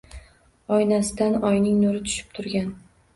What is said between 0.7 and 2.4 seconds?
Oynasidan oyning nuri tushib